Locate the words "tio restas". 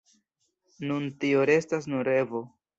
1.25-1.89